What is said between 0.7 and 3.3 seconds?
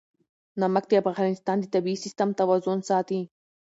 د افغانستان د طبعي سیسټم توازن ساتي.